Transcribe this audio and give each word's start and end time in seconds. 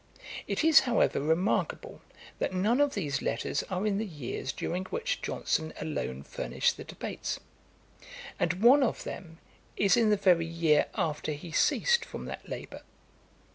It 0.47 0.63
is, 0.63 0.79
however, 0.89 1.21
remarkable, 1.21 2.01
that 2.39 2.55
none 2.55 2.81
of 2.81 2.95
these 2.95 3.21
letters 3.21 3.61
are 3.69 3.85
in 3.85 3.99
the 3.99 4.03
years 4.07 4.51
during 4.51 4.85
which 4.85 5.21
Johnson 5.21 5.73
alone 5.79 6.23
furnished 6.23 6.75
the 6.77 6.83
Debates, 6.83 7.39
and 8.39 8.53
one 8.63 8.81
of 8.81 9.03
them 9.03 9.37
is 9.77 9.95
in 9.95 10.09
the 10.09 10.17
very 10.17 10.47
year 10.47 10.87
after 10.95 11.33
he 11.33 11.51
ceased 11.51 12.03
from 12.03 12.25
that 12.25 12.49
labour. 12.49 12.81